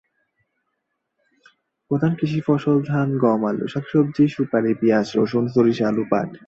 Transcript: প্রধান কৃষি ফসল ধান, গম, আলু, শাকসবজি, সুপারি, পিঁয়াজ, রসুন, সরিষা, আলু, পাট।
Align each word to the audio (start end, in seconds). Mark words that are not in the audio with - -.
প্রধান 1.91 2.11
কৃষি 2.15 2.39
ফসল 2.47 2.77
ধান, 2.81 3.09
গম, 3.17 3.41
আলু, 3.45 3.65
শাকসবজি, 3.67 4.25
সুপারি, 4.27 4.71
পিঁয়াজ, 4.75 5.07
রসুন, 5.17 5.45
সরিষা, 5.47 5.85
আলু, 5.87 6.03
পাট। 6.11 6.31